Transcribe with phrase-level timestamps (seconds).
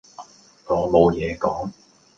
[0.65, 1.69] 我冇野講